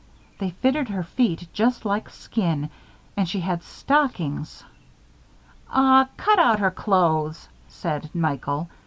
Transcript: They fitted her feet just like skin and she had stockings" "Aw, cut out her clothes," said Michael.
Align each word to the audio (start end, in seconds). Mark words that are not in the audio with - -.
They 0.39 0.49
fitted 0.49 0.89
her 0.89 1.03
feet 1.03 1.47
just 1.53 1.85
like 1.85 2.09
skin 2.09 2.71
and 3.15 3.29
she 3.29 3.39
had 3.41 3.61
stockings" 3.61 4.63
"Aw, 5.71 6.07
cut 6.17 6.39
out 6.39 6.57
her 6.57 6.71
clothes," 6.71 7.47
said 7.67 8.09
Michael. 8.15 8.67